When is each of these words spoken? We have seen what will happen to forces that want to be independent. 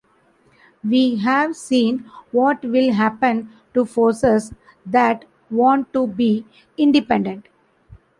We 0.83 1.17
have 1.17 1.55
seen 1.55 2.05
what 2.31 2.63
will 2.63 2.91
happen 2.91 3.51
to 3.75 3.85
forces 3.85 4.51
that 4.83 5.25
want 5.51 5.93
to 5.93 6.07
be 6.07 6.43
independent. 6.75 7.45